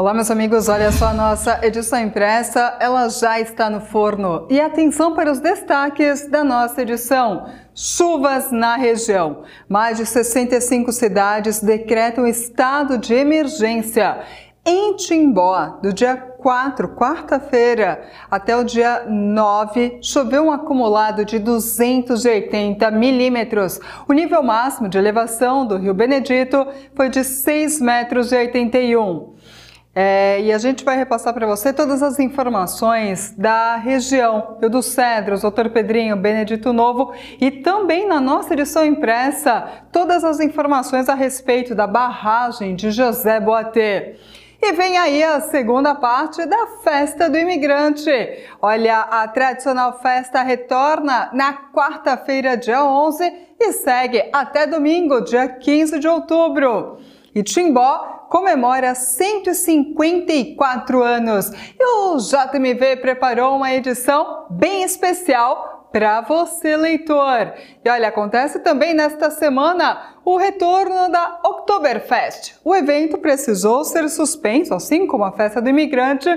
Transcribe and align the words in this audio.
Olá, 0.00 0.14
meus 0.14 0.30
amigos, 0.30 0.70
olha 0.70 0.90
só 0.90 1.08
a 1.08 1.12
nossa 1.12 1.60
edição 1.62 2.00
impressa, 2.00 2.74
ela 2.80 3.06
já 3.10 3.38
está 3.38 3.68
no 3.68 3.82
forno. 3.82 4.46
E 4.48 4.58
atenção 4.58 5.14
para 5.14 5.30
os 5.30 5.40
destaques 5.40 6.26
da 6.26 6.42
nossa 6.42 6.80
edição. 6.80 7.50
Chuvas 7.74 8.50
na 8.50 8.76
região. 8.76 9.42
Mais 9.68 9.98
de 9.98 10.06
65 10.06 10.90
cidades 10.90 11.60
decretam 11.60 12.26
estado 12.26 12.96
de 12.96 13.12
emergência. 13.12 14.20
Em 14.64 14.96
Timbó, 14.96 15.78
do 15.82 15.92
dia 15.92 16.16
4, 16.16 16.96
quarta-feira, 16.96 18.02
até 18.30 18.56
o 18.56 18.64
dia 18.64 19.04
9, 19.06 19.98
choveu 20.00 20.44
um 20.44 20.50
acumulado 20.50 21.26
de 21.26 21.38
280 21.38 22.90
milímetros. 22.90 23.78
O 24.08 24.14
nível 24.14 24.42
máximo 24.42 24.88
de 24.88 24.96
elevação 24.96 25.66
do 25.66 25.76
Rio 25.76 25.92
Benedito 25.92 26.66
foi 26.94 27.10
de 27.10 27.20
6,81 27.20 27.84
metros. 27.84 28.30
É, 29.92 30.40
e 30.40 30.52
a 30.52 30.58
gente 30.58 30.84
vai 30.84 30.96
repassar 30.96 31.34
para 31.34 31.48
você 31.48 31.72
todas 31.72 32.00
as 32.00 32.20
informações 32.20 33.34
da 33.36 33.74
região, 33.74 34.56
Rio 34.60 34.70
dos 34.70 34.86
Cedros, 34.86 35.42
Doutor 35.42 35.68
Pedrinho, 35.70 36.16
Benedito 36.16 36.72
Novo 36.72 37.12
e 37.40 37.50
também 37.50 38.06
na 38.06 38.20
nossa 38.20 38.52
edição 38.52 38.86
impressa 38.86 39.68
todas 39.90 40.22
as 40.22 40.38
informações 40.38 41.08
a 41.08 41.14
respeito 41.14 41.74
da 41.74 41.88
barragem 41.88 42.76
de 42.76 42.92
José 42.92 43.40
Boatê. 43.40 44.14
E 44.62 44.72
vem 44.72 44.96
aí 44.96 45.24
a 45.24 45.40
segunda 45.40 45.94
parte 45.94 46.44
da 46.46 46.66
Festa 46.84 47.28
do 47.28 47.36
Imigrante. 47.36 48.12
Olha, 48.60 49.00
a 49.00 49.26
tradicional 49.26 49.98
festa 50.00 50.42
retorna 50.42 51.30
na 51.32 51.54
quarta-feira, 51.72 52.58
dia 52.58 52.84
11, 52.84 53.32
e 53.58 53.72
segue 53.72 54.22
até 54.32 54.66
domingo, 54.66 55.22
dia 55.22 55.48
15 55.48 55.98
de 55.98 56.06
outubro. 56.06 56.98
E 57.34 57.42
Timbó 57.42 58.26
comemora 58.28 58.94
154 58.94 61.02
anos. 61.02 61.50
E 61.78 61.84
o 61.84 62.16
JMV 62.16 62.96
preparou 62.96 63.56
uma 63.56 63.74
edição 63.74 64.46
bem 64.50 64.82
especial 64.82 65.88
para 65.92 66.20
você, 66.20 66.76
leitor. 66.76 67.52
E 67.84 67.90
olha, 67.90 68.08
acontece 68.08 68.60
também 68.60 68.94
nesta 68.94 69.30
semana 69.30 70.16
o 70.24 70.36
retorno 70.36 71.10
da 71.10 71.40
Oktoberfest. 71.44 72.54
O 72.64 72.74
evento 72.74 73.18
precisou 73.18 73.84
ser 73.84 74.08
suspenso, 74.08 74.72
assim 74.72 75.06
como 75.06 75.24
a 75.24 75.32
festa 75.32 75.60
do 75.60 75.68
imigrante, 75.68 76.30